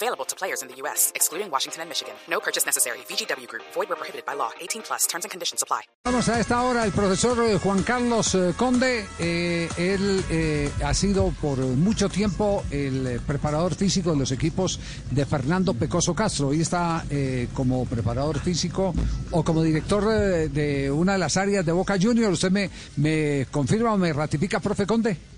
Available 0.00 0.24
to 0.26 0.36
players 0.36 0.62
in 0.62 0.68
the 0.68 0.76
U.S., 0.82 1.10
excluding 1.16 1.50
Washington 1.50 1.82
and 1.82 1.88
Michigan. 1.88 2.14
No 2.28 2.38
purchase 2.38 2.64
necessary. 2.64 2.98
VGW 3.10 3.48
Group. 3.48 3.64
Void 3.74 3.88
where 3.88 3.96
prohibited 3.96 4.24
by 4.24 4.34
law. 4.34 4.50
18 4.60 4.82
plus. 4.82 5.08
Terms 5.08 5.24
and 5.24 5.30
conditions 5.32 5.60
apply. 5.60 5.82
Vamos 6.04 6.28
a 6.28 6.38
esta 6.38 6.62
hora 6.62 6.84
el 6.84 6.92
profesor 6.92 7.36
eh, 7.42 7.58
Juan 7.58 7.82
Carlos 7.82 8.32
eh, 8.36 8.54
Conde. 8.56 9.04
Eh, 9.18 9.68
él 9.76 10.22
ha 10.84 10.94
sido 10.94 11.34
por 11.40 11.58
mucho 11.58 12.08
tiempo 12.08 12.62
el 12.70 13.20
preparador 13.26 13.74
físico 13.74 14.12
de 14.12 14.18
los 14.18 14.30
equipos 14.30 14.78
de 15.10 15.26
Fernando 15.26 15.74
Pecoso 15.74 16.14
Castro. 16.14 16.48
Hoy 16.48 16.60
está 16.60 17.04
como 17.54 17.84
preparador 17.84 18.38
físico 18.38 18.94
o 19.32 19.44
como 19.44 19.64
director 19.64 20.04
de 20.04 20.90
una 20.90 21.14
de 21.14 21.18
las 21.18 21.36
áreas 21.36 21.66
de 21.66 21.72
Boca 21.72 21.96
Juniors. 22.00 22.34
¿Usted 22.34 22.52
me, 22.52 22.70
me 22.96 23.46
confirma 23.50 23.94
o 23.94 23.98
me 23.98 24.12
ratifica, 24.12 24.60
profe 24.60 24.86
Conde? 24.86 25.37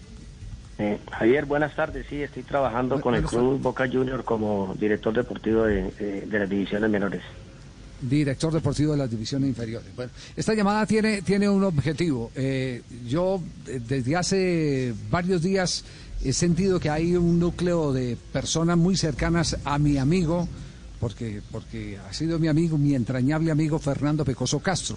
Eh, 0.83 0.99
Javier, 1.13 1.45
buenas 1.45 1.77
tardes. 1.77 2.07
Sí, 2.09 2.23
estoy 2.23 2.43
trabajando 2.43 3.03
con 3.03 3.15
el 3.15 3.23
Club 3.25 3.61
Boca 3.61 3.87
Junior 3.87 4.25
como 4.25 4.75
director 4.81 5.13
deportivo 5.13 5.65
de, 5.65 5.91
de- 5.93 6.23
de 6.23 6.39
las 6.39 6.49
divisiones 6.49 6.89
menores. 6.89 7.21
Director 8.01 8.51
deportivo 8.51 8.93
de 8.93 8.99
las 8.99 9.11
divisiones 9.11 9.51
inferiores. 9.51 9.95
Bueno, 9.95 10.11
esta 10.35 10.55
llamada 10.55 10.87
tiene, 10.87 11.21
tiene 11.21 11.51
un 11.51 11.65
objetivo. 11.65 12.31
Eh, 12.35 12.81
yo 13.07 13.43
eh, 13.67 13.79
desde 13.87 14.17
hace 14.17 14.95
varios 15.11 15.43
días 15.43 15.85
he 16.25 16.33
sentido 16.33 16.81
que 16.81 16.89
hay 16.89 17.15
un 17.15 17.39
núcleo 17.39 17.93
de 17.93 18.17
personas 18.33 18.79
muy 18.79 18.97
cercanas 18.97 19.59
a 19.67 19.79
mi 19.79 19.99
amigo, 19.99 20.49
porque, 20.99 21.43
porque 21.53 21.99
ha 22.09 22.13
sido 22.15 22.39
mi 22.39 22.49
amigo, 22.49 22.79
mi 22.79 22.95
entrañable 22.95 23.51
amigo 23.51 23.79
Fernando 23.79 24.25
Pecoso 24.25 24.61
Castro. 24.61 24.97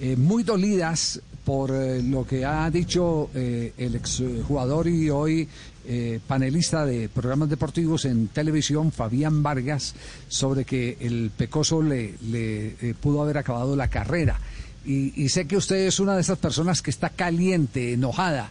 eh, 0.00 0.14
muy 0.16 0.44
dolidas 0.44 1.20
por 1.48 1.70
eh, 1.70 2.02
lo 2.02 2.26
que 2.26 2.44
ha 2.44 2.68
dicho 2.70 3.30
eh, 3.34 3.72
el 3.78 3.94
exjugador 3.94 4.86
y 4.86 5.08
hoy 5.08 5.48
eh, 5.88 6.20
panelista 6.28 6.84
de 6.84 7.08
programas 7.08 7.48
deportivos 7.48 8.04
en 8.04 8.28
televisión, 8.28 8.92
Fabián 8.92 9.42
Vargas, 9.42 9.94
sobre 10.28 10.66
que 10.66 10.98
el 11.00 11.30
Pecoso 11.34 11.80
le, 11.80 12.16
le, 12.30 12.66
eh, 12.82 12.94
pudo 13.00 13.22
haber 13.22 13.38
acabado 13.38 13.76
la 13.76 13.88
carrera. 13.88 14.38
Y, 14.84 15.24
y 15.24 15.30
sé 15.30 15.48
que 15.48 15.56
usted 15.56 15.86
es 15.86 16.00
una 16.00 16.16
de 16.16 16.20
esas 16.20 16.36
personas 16.36 16.82
que 16.82 16.90
está 16.90 17.08
caliente, 17.08 17.94
enojada. 17.94 18.50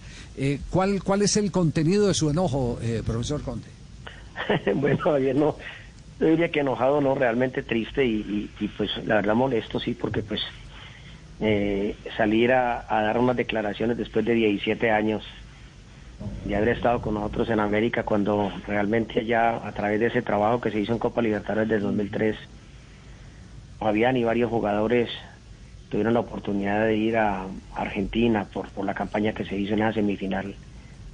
¿cuál, 0.72 1.04
¿Cuál 1.04 1.22
es 1.22 1.38
el 1.38 1.52
contenido 1.52 2.08
de 2.08 2.16
su 2.16 2.32
enojo, 2.32 2.80
profesor 3.06 3.44
Conte? 3.44 3.70
bueno, 4.76 4.98
Javier, 4.98 5.36
no, 5.36 5.56
yo 6.20 6.28
diría 6.28 6.50
que 6.50 6.62
enojado, 6.62 7.00
no, 7.00 7.14
realmente 7.14 7.62
triste 7.62 8.04
y, 8.04 8.50
pues 8.76 8.90
la 9.06 9.16
verdad 9.16 9.36
molesto, 9.36 9.80
sí, 9.80 9.94
porque 9.94 10.24
pues 10.24 10.42
eh, 11.40 11.96
salir 12.16 12.52
a, 12.52 12.86
a 12.90 13.02
dar 13.02 13.18
unas 13.18 13.36
declaraciones 13.36 13.98
después 13.98 14.26
de 14.26 14.34
17 14.34 14.92
años 14.92 15.24
de 16.46 16.56
haber 16.56 16.70
estado 16.70 17.02
con 17.02 17.14
nosotros 17.14 17.50
en 17.50 17.60
América 17.60 18.04
cuando 18.04 18.52
realmente 18.66 19.26
ya 19.26 19.56
a 19.56 19.72
través 19.72 20.00
de 20.00 20.08
ese 20.08 20.22
trabajo 20.22 20.62
que 20.62 20.72
se 20.72 20.80
hizo 20.80 20.94
en 20.94 21.00
Copa 21.00 21.22
Libertadores 21.22 21.70
del 21.70 21.82
2003, 21.82 22.36
Fabián 23.80 24.18
y 24.18 24.24
varios 24.24 24.50
jugadores 24.50 25.10
tuvieron 25.90 26.14
la 26.14 26.22
oportunidad 26.22 26.86
de 26.86 26.98
ir 26.98 27.18
a 27.18 27.46
Argentina 27.76 28.46
por, 28.52 28.70
por 28.70 28.86
la 28.86 28.94
campaña 28.94 29.34
que 29.34 29.46
se 29.46 29.58
hizo 29.58 29.74
en 29.74 29.80
la 29.80 29.94
semifinal 29.94 30.56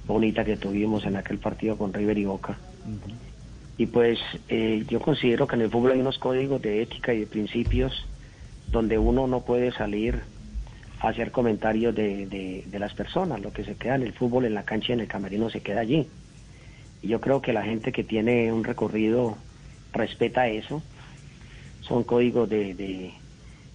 bonita 0.06 0.44
que 0.44 0.56
tuvimos 0.56 1.04
en 1.06 1.16
aquel 1.16 1.38
partido 1.38 1.76
con 1.76 1.92
River 1.92 2.18
y 2.18 2.24
Boca. 2.24 2.58
Y 3.76 3.86
pues 3.86 4.18
eh, 4.48 4.84
yo 4.88 5.00
considero 5.00 5.46
que 5.46 5.56
en 5.56 5.62
el 5.62 5.70
fútbol 5.70 5.92
hay 5.92 6.00
unos 6.00 6.18
códigos 6.18 6.60
de 6.62 6.82
ética 6.82 7.12
y 7.12 7.20
de 7.20 7.26
principios 7.26 8.06
donde 8.68 8.98
uno 8.98 9.26
no 9.26 9.40
puede 9.40 9.72
salir 9.72 10.22
a 11.00 11.08
hacer 11.08 11.30
comentarios 11.30 11.94
de, 11.94 12.26
de, 12.26 12.78
las 12.78 12.94
personas. 12.94 13.40
Lo 13.40 13.52
que 13.52 13.64
se 13.64 13.76
queda 13.76 13.94
en 13.96 14.02
el 14.02 14.12
fútbol, 14.12 14.44
en 14.44 14.54
la 14.54 14.64
cancha 14.64 14.92
en 14.92 15.00
el 15.00 15.08
camerino 15.08 15.50
se 15.50 15.60
queda 15.60 15.80
allí. 15.80 16.08
Y 17.02 17.08
yo 17.08 17.20
creo 17.20 17.42
que 17.42 17.52
la 17.52 17.62
gente 17.62 17.92
que 17.92 18.04
tiene 18.04 18.52
un 18.52 18.64
recorrido 18.64 19.36
respeta 19.92 20.48
eso. 20.48 20.82
Son 21.82 22.02
códigos 22.02 22.48
de, 22.48 22.74
de, 22.74 23.12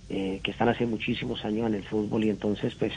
eh, 0.10 0.40
que 0.44 0.52
están 0.52 0.70
hace 0.70 0.86
muchísimos 0.86 1.46
años 1.46 1.68
en 1.68 1.76
el 1.76 1.84
fútbol 1.84 2.24
y 2.24 2.30
entonces 2.30 2.74
pues 2.76 2.94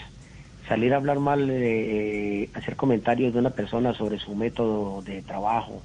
salir 0.68 0.94
a 0.94 0.96
hablar 0.96 1.18
mal, 1.18 1.50
eh, 1.50 2.44
eh, 2.44 2.50
hacer 2.54 2.76
comentarios 2.76 3.32
de 3.32 3.40
una 3.40 3.50
persona 3.50 3.94
sobre 3.94 4.18
su 4.18 4.34
método 4.34 5.02
de 5.02 5.22
trabajo, 5.22 5.82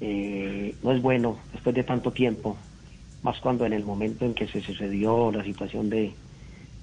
eh, 0.00 0.74
no 0.82 0.92
es 0.92 1.02
bueno 1.02 1.38
después 1.52 1.74
de 1.74 1.84
tanto 1.84 2.10
tiempo, 2.10 2.56
más 3.22 3.40
cuando 3.40 3.66
en 3.66 3.72
el 3.72 3.84
momento 3.84 4.24
en 4.26 4.34
que 4.34 4.48
se 4.48 4.62
sucedió 4.62 5.32
la 5.32 5.44
situación 5.44 5.90
de, 5.90 6.18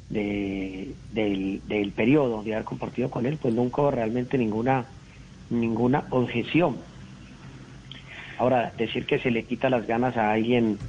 de- 0.09 0.97
del, 1.09 1.61
del 1.67 1.93
periodo 1.93 2.43
de 2.43 2.53
haber 2.55 2.65
compartido 2.65 3.09
con 3.11 3.25
él, 3.25 3.39
pues 3.39 3.53
nunca 3.53 3.81
hubo 3.83 3.91
realmente 3.91 4.37
ninguna 4.37 4.91
ninguna 5.49 6.07
objeción. 6.11 6.85
Ahora, 8.37 8.73
decir 8.77 9.05
que 9.05 9.19
se 9.19 9.31
le 9.31 9.45
quita 9.45 9.69
las 9.69 9.85
ganas 9.87 10.15
a 10.17 10.31
alguien 10.31 10.81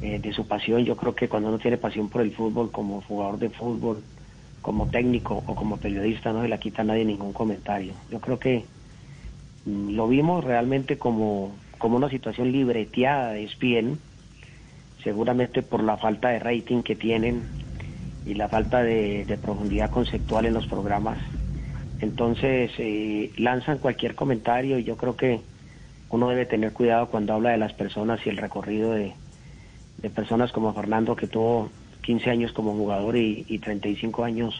eh, 0.00 0.20
de 0.20 0.32
su 0.32 0.46
pasión, 0.48 0.84
yo 0.84 0.96
creo 0.96 1.14
que 1.14 1.28
cuando 1.28 1.48
uno 1.50 1.58
tiene 1.58 1.78
pasión 1.78 2.10
por 2.10 2.22
el 2.22 2.34
fútbol, 2.34 2.72
como 2.72 3.02
jugador 3.02 3.38
de 3.38 3.50
fútbol, 3.50 4.06
como 4.60 4.88
técnico 4.90 5.36
o 5.46 5.54
como 5.56 5.78
periodista, 5.80 6.32
no 6.32 6.42
se 6.42 6.48
la 6.48 6.60
quita 6.60 6.82
a 6.82 6.84
nadie 6.86 7.04
ningún 7.04 7.32
comentario. 7.32 8.04
Yo 8.08 8.20
creo 8.20 8.38
que 8.38 8.70
mm, 9.64 9.90
lo 9.96 10.08
vimos 10.08 10.44
realmente 10.44 10.98
como, 10.98 11.64
como 11.78 11.96
una 11.96 12.10
situación 12.10 12.52
libreteada 12.52 13.32
de 13.32 13.44
ESPN, 13.44 14.00
seguramente 15.02 15.62
por 15.62 15.82
la 15.82 15.96
falta 15.98 16.30
de 16.30 16.38
rating 16.40 16.82
que 16.82 16.96
tienen 16.96 17.48
y 18.24 18.34
la 18.34 18.48
falta 18.48 18.82
de, 18.82 19.24
profundidad 19.42 19.90
conceptual 19.90 20.46
en 20.46 20.54
los 20.54 20.66
programas. 20.66 21.18
Entonces 22.00 22.70
eh, 22.78 23.32
lanzan 23.38 23.78
cualquier 23.78 24.14
comentario 24.14 24.78
y 24.78 24.84
yo 24.84 24.96
creo 24.96 25.16
que 25.16 25.40
uno 26.10 26.28
debe 26.28 26.46
tener 26.46 26.72
cuidado 26.72 27.08
cuando 27.10 27.34
habla 27.34 27.50
de 27.50 27.58
las 27.58 27.72
personas 27.74 28.20
y 28.24 28.30
el 28.30 28.36
recorrido 28.36 28.92
de, 28.92 29.14
de 29.98 30.10
personas 30.10 30.52
como 30.52 30.74
Fernando 30.74 31.16
que 31.16 31.26
tuvo 31.26 31.70
15 32.02 32.30
años 32.30 32.52
como 32.52 32.74
jugador 32.74 33.16
y, 33.16 33.44
y 33.48 33.58
35 33.58 34.24
años 34.24 34.54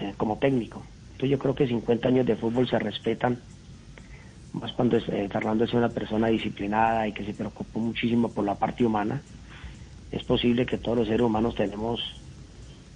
eh, 0.00 0.14
como 0.16 0.38
técnico. 0.38 0.84
Entonces 1.12 1.30
yo 1.30 1.38
creo 1.38 1.54
que 1.54 1.66
50 1.68 2.08
años 2.08 2.26
de 2.26 2.36
fútbol 2.36 2.68
se 2.68 2.78
respetan, 2.78 3.42
más 4.52 4.72
cuando 4.72 4.96
es- 4.96 5.08
eh, 5.08 5.28
Fernando 5.32 5.64
es 5.64 5.72
una 5.74 5.90
persona 5.90 6.28
disciplinada 6.28 7.06
y 7.08 7.12
que 7.12 7.24
se 7.24 7.34
preocupó 7.34 7.80
muchísimo 7.80 8.32
por 8.32 8.44
la 8.44 8.56
parte 8.56 8.84
humana. 8.84 9.22
Es 10.16 10.24
posible 10.24 10.64
que 10.64 10.78
todos 10.78 10.96
los 10.96 11.08
seres 11.08 11.20
humanos 11.20 11.54
tenemos 11.54 12.00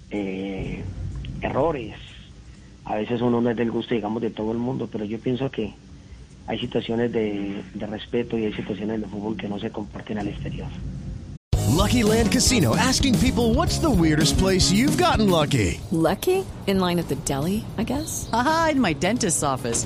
eh, 0.09 0.83
errores. 1.41 1.93
A 2.83 2.95
veces 2.95 3.21
uno 3.21 3.39
no 3.39 3.51
es 3.51 3.55
del 3.55 3.69
gusto, 3.69 3.93
digamos, 3.93 4.23
de 4.23 4.31
todo 4.31 4.51
el 4.51 4.57
mundo, 4.57 4.89
pero 4.91 5.05
yo 5.05 5.19
pienso 5.19 5.51
que 5.51 5.71
hay 6.47 6.57
situaciones 6.57 7.11
de, 7.11 7.61
de 7.75 7.85
respeto 7.85 8.39
y 8.39 8.45
hay 8.45 8.53
situaciones 8.53 9.01
de 9.01 9.07
fútbol 9.07 9.37
que 9.37 9.47
no 9.47 9.59
se 9.59 9.69
comparten 9.69 10.17
al 10.17 10.29
exterior. 10.29 10.67
Lucky 11.69 12.01
Land 12.01 12.31
Casino 12.31 12.75
asking 12.75 13.13
people 13.19 13.53
what's 13.53 13.77
the 13.77 13.89
weirdest 13.89 14.39
place 14.39 14.71
you've 14.71 14.97
gotten 14.97 15.29
lucky? 15.29 15.79
Lucky? 15.91 16.43
In 16.65 16.79
line 16.79 16.97
at 16.97 17.07
the 17.07 17.17
deli, 17.23 17.63
I 17.77 17.83
guess? 17.83 18.29
Aha, 18.33 18.69
in 18.71 18.81
my 18.81 18.93
dentist's 18.93 19.43
office. 19.43 19.85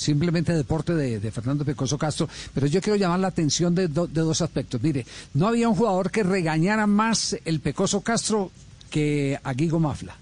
simplemente 0.00 0.52
deporte 0.54 0.94
de, 0.94 1.30
Fernando 1.30 1.64
Pecoso 1.64 1.98
Castro, 1.98 2.28
pero 2.54 2.66
yo 2.66 2.80
quiero 2.80 2.96
llamar 2.96 3.20
la 3.20 3.28
atención 3.28 3.74
de, 3.74 3.88
de 3.88 4.20
dos 4.20 4.40
aspectos. 4.40 4.82
Mire, 4.82 5.04
no 5.34 5.46
había 5.46 5.68
un 5.68 5.76
jugador 5.76 6.10
que 6.10 6.22
regañara 6.22 6.86
más 6.86 7.36
el 7.44 7.60
Pecoso 7.60 8.00
Castro 8.00 8.50
que 8.90 9.38
a 9.42 9.52
Guigo 9.52 9.78
Mafla. 9.78 10.16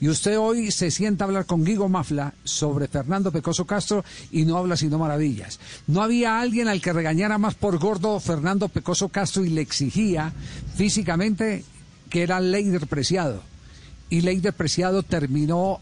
Y 0.00 0.08
usted 0.08 0.38
hoy 0.38 0.70
se 0.70 0.90
sienta 0.90 1.24
a 1.24 1.26
hablar 1.26 1.44
con 1.44 1.62
Guigo 1.62 1.88
Mafla 1.88 2.32
sobre 2.42 2.88
Fernando 2.88 3.30
Pecoso 3.30 3.66
Castro 3.66 4.02
y 4.32 4.46
no 4.46 4.56
habla 4.56 4.76
sino 4.76 4.98
maravillas. 4.98 5.60
No 5.86 6.02
había 6.02 6.40
alguien 6.40 6.68
al 6.68 6.80
que 6.80 6.94
regañara 6.94 7.36
más 7.36 7.54
por 7.54 7.78
gordo 7.78 8.18
Fernando 8.18 8.68
Pecoso 8.68 9.10
Castro 9.10 9.44
y 9.44 9.50
le 9.50 9.60
exigía 9.60 10.32
físicamente 10.74 11.64
que 12.08 12.22
era 12.22 12.40
Leider 12.40 12.86
Preciado. 12.86 13.42
Y 14.08 14.22
Leider 14.22 14.54
Preciado 14.54 15.02
terminó 15.02 15.80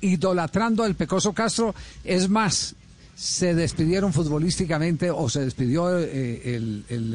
idolatrando 0.00 0.84
al 0.84 0.94
Pecoso 0.94 1.32
Castro. 1.32 1.74
Es 2.04 2.28
más, 2.28 2.74
se 3.18 3.52
despidieron 3.52 4.12
futbolísticamente 4.12 5.10
o 5.10 5.28
se 5.28 5.40
despidió 5.40 5.98
eh, 5.98 6.54
el, 6.54 6.84
el, 6.88 7.14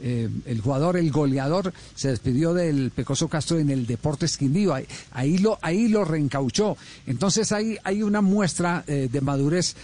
eh, 0.00 0.30
el, 0.46 0.60
jugador, 0.62 0.96
el 0.96 1.10
goleador, 1.10 1.70
se 1.94 2.08
despidió 2.08 2.54
del 2.54 2.90
Pecoso 2.90 3.28
Castro 3.28 3.58
en 3.58 3.68
el 3.68 3.86
Deportes 3.86 4.38
Quindío. 4.38 4.72
Ahí, 4.72 4.86
ahí 5.12 5.36
lo, 5.36 5.58
ahí 5.60 5.88
lo 5.88 6.06
reencauchó. 6.06 6.78
Entonces 7.06 7.52
ahí 7.52 7.76
hay 7.84 8.02
una 8.02 8.22
muestra 8.22 8.84
eh, 8.86 9.08
de 9.12 9.20
madurez 9.20 9.76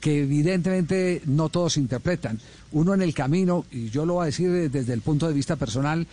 que 0.00 0.22
evidentemente 0.22 1.20
no 1.26 1.50
todos 1.50 1.76
interpretan. 1.76 2.40
Uno 2.72 2.94
en 2.94 3.02
el 3.02 3.12
camino, 3.12 3.66
y 3.70 3.90
yo 3.90 4.06
lo 4.06 4.14
voy 4.14 4.22
a 4.22 4.26
decir 4.26 4.70
desde 4.70 4.94
el 4.94 5.02
punto 5.02 5.28
de 5.28 5.34
vista 5.34 5.56
personal, 5.56 6.06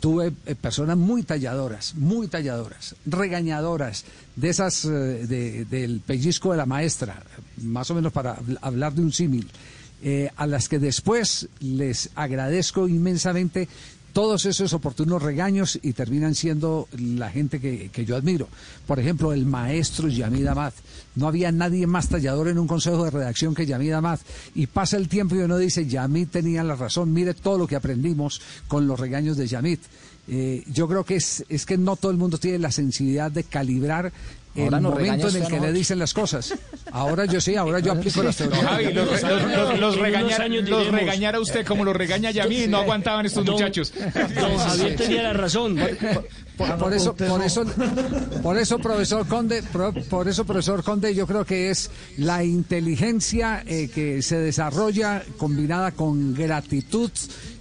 tuve 0.00 0.30
personas 0.60 0.96
muy 0.96 1.22
talladoras, 1.22 1.94
muy 1.94 2.28
talladoras, 2.28 2.94
regañadoras, 3.06 4.04
de 4.36 4.48
esas 4.48 4.82
del 4.86 6.02
pellizco 6.06 6.52
de 6.52 6.58
la 6.58 6.66
maestra, 6.66 7.22
más 7.62 7.90
o 7.90 7.94
menos 7.94 8.12
para 8.12 8.38
hablar 8.60 8.92
de 8.92 9.02
un 9.02 9.12
símil, 9.12 9.48
eh, 10.02 10.30
a 10.36 10.46
las 10.46 10.68
que 10.68 10.78
después 10.78 11.48
les 11.60 12.10
agradezco 12.14 12.86
inmensamente 12.86 13.66
todos 14.16 14.46
esos 14.46 14.72
oportunos 14.72 15.22
regaños 15.22 15.78
y 15.82 15.92
terminan 15.92 16.34
siendo 16.34 16.88
la 16.98 17.28
gente 17.28 17.60
que, 17.60 17.90
que, 17.90 18.06
yo 18.06 18.16
admiro. 18.16 18.48
Por 18.86 18.98
ejemplo, 18.98 19.34
el 19.34 19.44
maestro 19.44 20.08
Yamid 20.08 20.46
Amad. 20.46 20.72
No 21.16 21.28
había 21.28 21.52
nadie 21.52 21.86
más 21.86 22.08
tallador 22.08 22.48
en 22.48 22.58
un 22.58 22.66
consejo 22.66 23.04
de 23.04 23.10
redacción 23.10 23.54
que 23.54 23.66
Yamid 23.66 23.92
Amad. 23.92 24.18
Y 24.54 24.68
pasa 24.68 24.96
el 24.96 25.10
tiempo 25.10 25.34
y 25.34 25.40
uno 25.40 25.58
dice, 25.58 25.84
Yamid 25.84 26.28
tenía 26.28 26.64
la 26.64 26.76
razón, 26.76 27.12
mire 27.12 27.34
todo 27.34 27.58
lo 27.58 27.66
que 27.66 27.76
aprendimos 27.76 28.40
con 28.68 28.86
los 28.86 28.98
regaños 28.98 29.36
de 29.36 29.48
Yamid. 29.48 29.80
Eh, 30.28 30.64
yo 30.72 30.88
creo 30.88 31.04
que 31.04 31.16
es, 31.16 31.44
es 31.50 31.66
que 31.66 31.76
no 31.76 31.96
todo 31.96 32.10
el 32.10 32.16
mundo 32.16 32.38
tiene 32.38 32.58
la 32.58 32.72
sensibilidad 32.72 33.30
de 33.30 33.44
calibrar 33.44 34.10
el 34.54 34.80
momento 34.80 35.28
en 35.28 35.42
el 35.42 35.46
que 35.46 35.60
le 35.60 35.74
dicen 35.74 35.98
las 35.98 36.14
cosas. 36.14 36.54
Ahora 36.96 37.26
yo 37.26 37.42
sí, 37.42 37.54
ahora 37.56 37.78
yo 37.78 37.92
aplico 37.92 38.22
las 38.22 38.38
teorías. 38.38 38.64
Javi, 38.64 38.90
los, 38.90 39.22
los, 39.22 39.78
los, 39.78 39.98
regañar, 39.98 40.50
los 40.50 40.86
regañara 40.86 41.38
usted 41.38 41.66
como 41.66 41.84
lo 41.84 41.92
regaña 41.92 42.30
Yamid, 42.30 42.68
no 42.68 42.78
aguantaban 42.78 43.26
estos 43.26 43.44
muchachos. 43.44 43.92
Don 43.92 44.56
Javier 44.56 44.96
tenía 44.96 45.22
la 45.24 45.34
razón. 45.34 45.78
Por, 46.56 46.78
por, 46.78 46.94
eso, 46.94 47.14
por 47.14 47.42
eso, 47.42 47.66
por 48.42 48.56
eso, 48.56 48.78
profesor 48.78 49.28
Conde, 49.28 49.62
por, 49.62 50.02
por, 50.04 50.26
eso, 50.26 50.46
profesor 50.46 50.82
Conde, 50.82 51.14
yo 51.14 51.26
creo 51.26 51.44
que 51.44 51.68
es 51.68 51.90
la 52.16 52.42
inteligencia 52.42 53.62
eh, 53.66 53.90
que 53.94 54.22
se 54.22 54.38
desarrolla 54.38 55.22
combinada 55.36 55.90
con 55.90 56.32
gratitud 56.32 57.10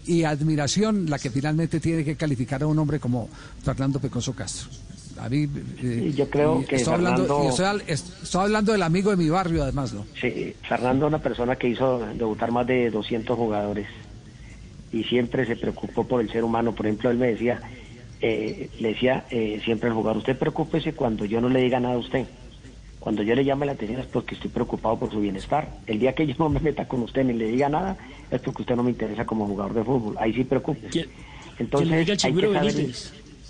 y 0.06 0.24
admiración 0.24 1.10
la 1.10 1.20
que 1.20 1.30
finalmente 1.30 1.82
tiene 1.82 2.06
que 2.06 2.16
calificar 2.16 2.64
a 2.64 2.68
un 2.68 2.80
hombre 2.80 3.02
como 3.02 3.28
Fernando 3.66 4.00
Pecoso 4.00 4.34
Castro. 4.34 4.85
A 5.20 5.30
mí, 5.30 5.48
eh, 5.82 6.14
yo 6.16 6.30
creo 6.30 6.66
que 6.66 6.76
estoy, 6.76 6.94
hablando, 6.94 7.50
estoy, 7.50 7.82
estoy, 7.88 8.42
hablando 8.42 8.74
del 8.74 8.84
amigo 8.84 9.12
de 9.12 9.18
mi 9.18 9.30
barrio, 9.30 9.64
además, 9.64 9.94
¿no? 9.94 10.06
Sí, 10.20 10.54
Fernando, 10.68 11.08
una 11.08 11.20
persona 11.20 11.56
que 11.56 11.70
hizo 11.70 12.00
debutar 12.16 12.52
más 12.52 12.68
de 12.68 12.90
200 12.90 13.38
jugadores 13.38 13.88
y 14.92 15.04
siempre 15.04 15.46
se 15.46 15.56
preocupó 15.56 16.06
por 16.06 16.22
el 16.22 16.30
ser 16.32 16.44
humano. 16.44 16.74
Por 16.74 16.86
ejemplo, 16.86 17.10
él 17.10 17.18
me 17.18 17.28
decía, 17.28 17.62
eh, 18.22 18.70
le 18.80 18.90
decía 18.90 19.26
eh, 19.30 19.62
siempre 19.64 19.90
al 19.90 19.96
jugador, 19.96 20.18
usted 20.18 20.38
preocúpese 20.38 20.94
cuando 20.94 21.26
yo 21.26 21.40
no 21.40 21.50
le 21.50 21.62
diga 21.62 21.80
nada 21.80 21.96
a 21.96 22.00
usted. 22.00 22.26
Cuando 23.00 23.22
yo 23.22 23.36
le 23.36 23.46
llame 23.46 23.68
la 23.68 23.74
atención 23.74 24.02
es 24.02 24.08
porque 24.08 24.34
estoy 24.34 24.50
preocupado 24.50 24.98
por 24.98 25.12
su 25.12 25.20
bienestar. 25.20 25.70
El 25.86 26.00
día 26.00 26.14
que 26.14 26.26
yo 26.26 26.34
no 26.40 26.50
me 26.50 26.60
meta 26.60 26.88
con 26.88 27.04
usted 27.04 27.24
ni 27.24 27.34
le 27.34 27.48
diga 27.48 27.70
nada 27.70 27.96
es 28.32 28.42
porque 28.42 28.64
usted 28.64 28.76
no 28.76 28.84
me 28.84 28.90
interesa 28.90 29.26
como 29.26 29.46
jugador 29.46 29.76
de 29.76 29.84
fútbol. 29.84 30.16
Ahí 30.20 30.34
sí 30.34 30.44
preocúpese. 30.44 31.08
Entonces, 31.60 31.92
hay 31.94 32.06
que 32.06 32.18
saber, 32.18 32.90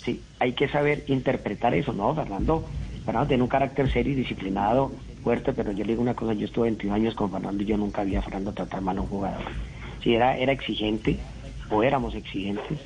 sí, 0.06 0.22
hay 0.40 0.54
que 0.54 0.70
saber 0.70 1.04
interpretar 1.08 1.74
eso, 1.74 1.92
¿no, 1.92 2.14
Fernando? 2.14 2.64
Fernando 3.04 3.28
tiene 3.28 3.44
un 3.44 3.50
carácter 3.50 3.92
serio 3.92 4.14
y 4.14 4.16
disciplinado, 4.16 4.92
fuerte, 5.24 5.54
pero 5.54 5.72
yo 5.72 5.84
le 5.84 5.94
digo 5.94 6.02
una 6.02 6.14
cosa, 6.14 6.34
yo 6.34 6.46
estuve 6.46 6.68
21 6.68 6.96
años 6.96 7.16
con 7.16 7.32
Fernando 7.32 7.64
y 7.64 7.66
yo 7.66 7.78
nunca 7.78 8.04
vi 8.04 8.16
a 8.16 8.22
Fernando 8.22 8.54
tratar 8.54 8.82
mal 8.82 8.98
a 8.98 9.02
un 9.02 9.08
jugador. 9.08 9.44
Si 10.04 10.14
era, 10.14 10.38
era 10.38 10.52
exigente, 10.52 11.18
o 11.70 11.84
éramos 11.84 12.14
exigentes, 12.16 12.80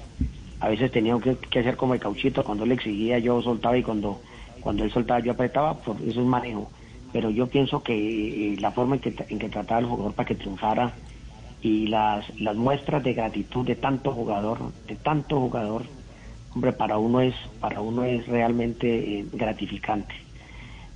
a 0.60 0.70
veces 0.70 0.92
teníamos 0.92 1.24
que, 1.24 1.36
que, 1.36 1.60
hacer 1.60 1.76
como 1.76 1.94
el 1.94 2.00
cauchito, 2.00 2.44
cuando 2.44 2.64
él 2.64 2.72
exigía 2.72 3.20
yo 3.20 3.42
soltaba 3.42 3.78
y 3.78 3.84
cuando, 3.84 4.22
cuando 4.62 4.84
él 4.84 4.92
soltaba 4.92 5.20
yo 5.20 5.34
apretaba, 5.34 5.76
por 5.76 5.98
eso 6.02 6.22
es 6.22 6.28
manejo. 6.28 6.70
Pero 7.12 7.30
yo 7.30 7.48
pienso 7.48 7.82
que 7.82 8.54
eh, 8.54 8.58
la 8.60 8.72
forma 8.72 8.96
en 8.96 9.02
que, 9.02 9.26
en 9.30 9.40
que 9.40 9.50
trataba 9.50 9.80
al 9.80 9.86
jugador 9.86 10.14
para 10.14 10.28
que 10.28 10.36
triunfara 10.36 10.94
y 11.62 11.88
las, 11.88 12.40
las 12.40 12.56
muestras 12.56 13.04
de 13.04 13.14
gratitud 13.14 13.66
de 13.66 13.76
tanto 13.76 14.12
jugador, 14.12 14.60
de 14.88 14.96
tanto 14.96 15.40
jugador, 15.40 15.84
hombre, 16.54 16.74
para 16.74 16.98
uno 16.98 17.22
es, 17.22 17.36
para 17.60 17.82
uno 17.82 18.04
es 18.04 18.26
realmente 18.28 18.88
eh, 18.88 19.26
gratificante. 19.32 20.14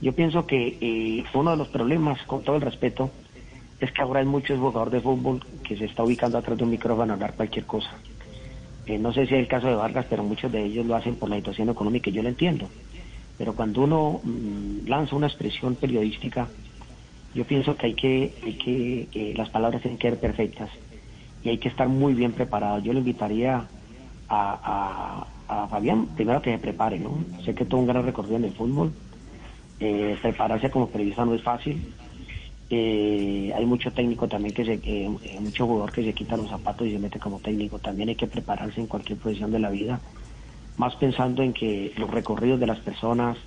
Yo 0.02 0.14
pienso 0.14 0.46
que 0.46 0.78
eh, 0.82 1.24
uno 1.34 1.52
de 1.52 1.58
los 1.58 1.70
problemas, 1.70 2.22
con 2.24 2.44
todo 2.44 2.56
el 2.58 2.62
respeto, 2.62 3.12
es 3.80 3.92
que 3.92 4.02
ahora 4.02 4.20
hay 4.20 4.26
muchos 4.26 4.60
jugadores 4.60 4.94
de 4.94 5.02
fútbol 5.02 5.46
que 5.64 5.78
se 5.78 5.86
está 5.86 6.04
ubicando 6.04 6.38
atrás 6.38 6.58
de 6.58 6.64
un 6.64 6.72
micrófono 6.72 7.14
a 7.14 7.16
hablar 7.16 7.36
cualquier 7.36 7.66
cosa. 7.66 7.90
Eh, 8.86 8.98
no 8.98 9.14
sé 9.14 9.26
si 9.28 9.34
es 9.34 9.40
el 9.40 9.48
caso 9.48 9.68
de 9.68 9.76
Vargas, 9.76 10.06
pero 10.10 10.24
muchos 10.24 10.52
de 10.52 10.64
ellos 10.64 10.86
lo 10.86 10.96
hacen 10.96 11.16
por 11.16 11.30
la 11.30 11.38
situación 11.38 11.70
económica 11.70 12.10
yo 12.10 12.22
lo 12.22 12.30
entiendo. 12.30 12.70
Pero 13.38 13.56
cuando 13.56 13.82
uno 13.82 14.20
mmm, 14.24 14.88
lanza 14.88 15.16
una 15.16 15.28
expresión 15.28 15.76
periodística, 15.76 16.50
yo 17.34 17.46
pienso 17.46 17.76
que 17.76 17.88
hay 17.88 17.94
que, 17.96 18.36
hay 18.44 18.54
que 18.54 19.08
eh, 19.14 19.34
las 19.36 19.50
palabras 19.50 19.82
tienen 19.82 19.98
que 19.98 20.10
ser 20.10 20.20
perfectas 20.20 20.70
y 21.44 21.50
hay 21.50 21.58
que 21.58 21.70
estar 21.70 21.88
muy 21.88 22.14
bien 22.14 22.34
preparado. 22.34 22.80
Yo 22.80 22.94
le 22.94 23.00
invitaría 23.00 23.68
a, 24.30 25.28
a, 25.48 25.68
Fabián, 25.68 26.08
primero 26.16 26.42
que 26.42 26.52
se 26.52 26.58
prepare, 26.58 27.00
¿no? 27.00 27.18
Sé 27.44 27.54
que 27.54 27.66
tuvo 27.66 27.82
un 27.82 27.88
gran 27.88 28.06
recorrido 28.06 28.38
en 28.38 28.46
el 28.46 28.54
fútbol, 28.54 28.92
eh, 29.80 30.18
prepararse 30.22 30.70
como 30.70 30.88
periodista 30.88 31.26
no 31.26 31.34
es 31.34 31.44
fácil. 31.44 31.94
Eh, 32.70 33.54
hay 33.56 33.66
mucho 33.66 33.92
técnico 33.92 34.28
también 34.28 34.54
que 34.56 34.66
se, 34.66 34.80
eh, 34.84 35.40
mucho 35.40 35.68
jugador 35.68 35.92
que 35.92 36.04
se 36.04 36.14
quita 36.14 36.38
los 36.38 36.50
zapatos 36.50 36.88
y 36.88 36.92
se 36.92 37.00
mete 37.00 37.20
como 37.20 37.40
técnico. 37.40 37.80
También 37.80 38.10
hay 38.10 38.16
que 38.16 38.28
prepararse 38.28 38.80
en 38.80 38.88
cualquier 38.88 39.20
posición 39.20 39.52
de 39.52 39.60
la 39.60 39.70
vida, 39.70 40.00
más 40.78 40.96
pensando 40.96 41.44
en 41.44 41.54
que 41.54 41.94
los 41.98 42.10
recorridos 42.10 42.60
de 42.60 42.68
las 42.68 42.80
personas, 42.80 43.38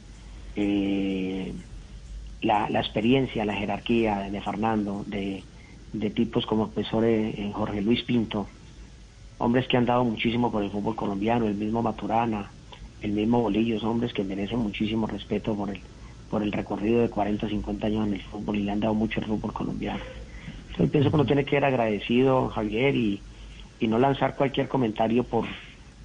eh, 0.55 1.53
la, 2.43 2.71
la, 2.71 2.81
experiencia, 2.81 3.45
la 3.45 3.55
jerarquía 3.55 4.31
de 4.31 4.41
Fernando, 4.41 5.05
de, 5.07 5.43
de 5.93 6.11
tipos 6.11 6.47
como 6.47 6.67
el 6.67 6.71
profesor 6.71 7.05
eh, 7.05 7.51
Jorge 7.53 7.81
Luis 7.81 8.03
Pinto, 8.03 8.47
hombres 9.39 9.67
que 9.69 9.77
han 9.77 9.87
dado 9.87 10.05
muchísimo 10.05 10.51
por 10.51 10.63
el 10.63 10.71
fútbol 10.71 10.97
colombiano, 10.97 11.47
el 11.47 11.55
mismo 11.55 11.83
Maturana, 11.83 12.51
el 13.03 13.13
mismo 13.13 13.43
Bolillos, 13.43 13.85
hombres 13.85 14.13
que 14.13 14.25
merecen 14.25 14.59
muchísimo 14.59 15.07
respeto 15.07 15.55
por 15.55 15.71
el, 15.71 15.81
por 16.31 16.43
el 16.43 16.53
recorrido 16.53 17.01
de 17.01 17.11
40, 17.11 17.49
50 17.49 17.87
años 17.87 18.07
en 18.07 18.15
el 18.15 18.23
fútbol 18.23 18.57
y 18.57 18.63
le 18.63 18.73
han 18.73 18.81
dado 18.81 18.95
mucho 18.95 19.21
el 19.21 19.27
fútbol 19.27 19.53
colombiano. 19.53 20.01
Entonces 20.71 20.91
pienso 20.91 21.11
que 21.11 21.17
uno 21.17 21.27
tiene 21.27 21.45
que 21.45 21.51
ser 21.51 21.65
agradecido, 21.65 22.49
Javier, 22.49 22.95
y, 22.97 23.21
y 23.81 23.89
no 23.89 23.99
lanzar 23.99 24.37
cualquier 24.37 24.69
comentario 24.69 25.25
por, 25.25 25.45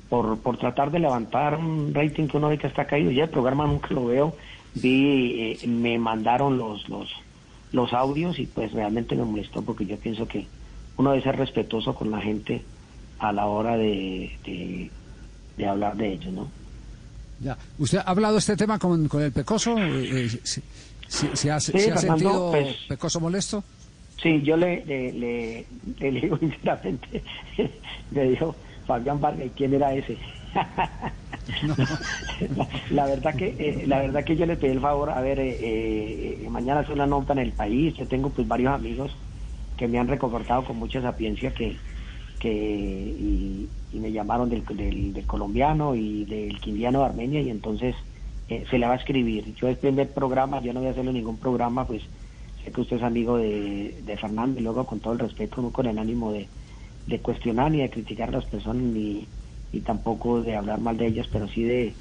por, 0.10 0.38
por 0.40 0.58
tratar 0.58 0.92
de 0.92 1.00
levantar 1.00 1.58
un 1.58 1.94
rating 1.94 2.28
que 2.28 2.38
uno 2.38 2.50
ve 2.50 2.58
que 2.58 2.68
está 2.68 2.86
caído. 2.86 3.12
Ya 3.12 3.24
el 3.24 3.30
programa 3.30 3.66
nunca 3.66 3.94
lo 3.94 4.06
veo, 4.06 4.36
vi, 4.76 5.58
eh, 5.62 5.68
me 5.68 5.98
mandaron 5.98 6.58
los, 6.58 6.88
los, 6.90 7.10
los 7.72 7.94
audios 7.94 8.40
y 8.40 8.46
pues 8.46 8.72
realmente 8.74 9.16
me 9.16 9.24
molestó 9.24 9.62
porque 9.62 9.86
yo 9.86 9.98
pienso 9.98 10.28
que 10.28 10.48
uno 10.98 11.12
debe 11.12 11.24
ser 11.24 11.38
respetuoso 11.38 11.96
con 11.96 12.12
la 12.12 12.22
gente 12.22 12.62
a 13.22 13.32
la 13.32 13.46
hora 13.46 13.78
de, 13.78 14.32
de, 14.44 14.90
de 15.58 15.66
hablar 15.68 15.96
de 15.96 16.14
ellos, 16.14 16.34
¿no? 16.34 16.52
Ya. 17.40 17.58
¿Usted 17.78 18.00
ha 18.00 18.02
hablado 18.02 18.38
este 18.38 18.56
tema 18.58 18.78
con, 18.80 19.08
con 19.08 19.22
el 19.22 19.32
Pecoso? 19.32 19.76
Eh, 19.78 20.28
¿Se, 20.44 20.62
se, 21.08 21.36
se 21.36 21.52
ha, 21.52 21.60
Sí, 21.60 21.72
se 21.72 21.92
ha 21.92 21.98
Fernando, 21.98 22.00
sentido 22.00 22.52
pues- 22.52 22.76
Pecoso 22.88 23.20
molesto? 23.20 23.64
Sí, 24.22 24.42
yo 24.44 24.56
le, 24.58 24.86
le, 24.86 25.12
le, 25.14 25.66
le 26.00 26.12
digo 26.22 26.38
sinceramente, 26.38 27.24
me 28.12 28.24
dijo 28.26 28.56
Fabián 28.86 29.20
Vargas, 29.20 29.48
¿y 29.48 29.50
quién 29.50 29.74
era 29.74 29.94
ese? 29.94 30.18
la, 32.56 32.68
la 32.92 33.06
verdad 33.08 33.36
que 33.36 33.56
eh, 33.58 33.84
la 33.88 34.00
verdad 34.00 34.24
que 34.24 34.36
yo 34.36 34.46
le 34.46 34.58
pedí 34.58 34.72
el 34.72 34.80
favor, 34.82 35.10
a 35.10 35.22
ver, 35.22 35.40
eh, 35.40 35.58
eh, 36.44 36.48
mañana 36.50 36.82
hace 36.82 36.94
una 36.94 37.08
nota 37.08 37.34
en 37.34 37.40
el 37.40 37.52
país, 37.52 37.96
yo 37.98 38.08
tengo 38.08 38.30
pues 38.30 38.48
varios 38.48 38.74
amigos 38.74 39.12
que 39.78 39.88
me 39.88 39.98
han 39.98 40.08
reconfortado 40.08 40.64
con 40.66 40.78
mucha 40.78 41.02
sapiencia 41.02 41.52
que, 41.54 41.78
que 42.42 42.52
y, 42.52 43.70
y 43.94 44.00
me 44.00 44.12
llamaron 44.12 44.50
del, 44.50 44.66
del, 44.66 45.26
colombiano 45.28 45.96
y 45.96 46.26
del 46.26 46.60
quindiano 46.60 47.00
de 47.00 47.06
Armenia 47.06 47.42
y 47.42 47.50
entonces 47.52 47.96
eh, 48.50 48.66
se 48.70 48.80
le 48.80 48.88
va 48.88 48.94
a 48.94 48.98
escribir. 48.98 49.54
Yo 49.56 49.68
el 49.68 49.78
primer 49.78 50.10
programa, 50.10 50.60
yo 50.62 50.74
no 50.74 50.80
voy 50.80 50.90
a 50.90 50.92
hacerle 50.92 51.14
ningún 51.14 51.38
programa, 51.38 51.86
pues 51.86 52.02
sé 52.64 52.72
que 52.72 52.82
usted 52.82 52.98
es 52.98 53.04
amigo 53.04 53.38
de, 53.38 54.02
de 54.06 54.18
Fernando 54.18 54.60
y 54.60 54.64
luego 54.64 54.86
con 54.86 55.00
todo 55.00 55.14
el 55.14 55.20
respeto, 55.20 55.62
no 55.62 55.72
con 55.72 55.86
el 55.86 56.00
ánimo 56.00 56.32
de, 56.32 56.48
de 57.06 57.20
cuestionar 57.20 57.72
ni 57.72 57.80
de 57.80 57.92
criticar 57.92 58.30
a 58.30 58.34
las 58.34 58.46
personas 58.46 58.82
ni, 58.82 59.28
ni 59.72 59.80
tampoco 59.82 60.42
de 60.42 60.56
hablar 60.56 60.80
mal 60.80 60.98
de 60.98 61.08
ellas, 61.08 61.28
pero 61.32 61.48
sí 61.48 61.64
de, 61.64 61.94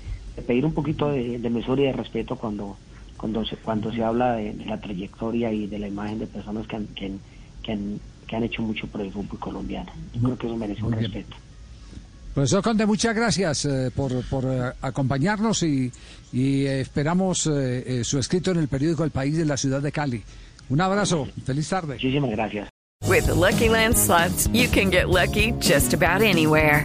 pedir 0.46 0.64
un 0.64 0.72
poquito 0.72 1.10
de, 1.10 1.38
de, 1.38 1.50
mesura 1.50 1.82
y 1.82 1.86
de 1.86 1.92
respeto 1.92 2.36
cuando 2.36 2.78
cuando 3.18 3.44
se, 3.44 3.56
cuando 3.56 3.92
se 3.92 4.02
habla 4.02 4.36
de, 4.36 4.54
de, 4.54 4.64
la 4.64 4.80
trayectoria 4.80 5.52
y 5.52 5.66
de 5.66 5.78
la 5.78 5.88
imagen 5.88 6.18
de 6.18 6.26
personas 6.26 6.66
que 6.66 6.78
que, 6.96 7.12
que, 7.62 7.72
han, 7.72 8.00
que 8.30 8.36
han 8.36 8.44
hecho 8.44 8.62
mucho 8.62 8.86
por 8.86 9.00
el 9.00 9.10
fútbol 9.12 9.40
colombiano. 9.40 9.90
Yo 10.14 10.20
creo 10.22 10.38
que 10.38 10.46
eso 10.46 10.56
merece 10.56 10.84
un 10.84 10.92
respeto. 10.92 11.36
Profesor 12.32 12.62
Conde, 12.62 12.86
muchas 12.86 13.12
gracias 13.12 13.64
eh, 13.64 13.90
por, 13.92 14.22
por 14.26 14.44
eh, 14.44 14.72
acompañarnos 14.82 15.64
y, 15.64 15.90
y 16.32 16.64
eh, 16.64 16.80
esperamos 16.80 17.48
eh, 17.48 17.82
eh, 17.84 18.04
su 18.04 18.20
escrito 18.20 18.52
en 18.52 18.58
el 18.58 18.68
periódico 18.68 19.02
El 19.02 19.10
País 19.10 19.36
de 19.36 19.44
la 19.44 19.56
ciudad 19.56 19.82
de 19.82 19.90
Cali. 19.90 20.22
Un 20.68 20.80
abrazo, 20.80 21.26
feliz 21.44 21.68
tarde. 21.68 21.94
Muchísimas 21.94 22.30
gracias. 22.30 22.68
With 23.08 23.26
the 23.26 23.34
Lucky 23.34 23.68
Land 23.68 23.96
slots, 23.96 24.48
you 24.52 24.68
can 24.68 24.90
get 24.92 25.08
lucky 25.08 25.52
just 25.60 25.92
about 25.92 26.22
anywhere. 26.22 26.84